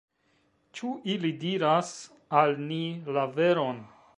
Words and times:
Ĉu 0.77 0.89
ili 1.15 1.31
diras 1.45 1.91
al 2.41 2.59
ni 2.71 2.81
la 3.19 3.29
veron? 3.39 3.85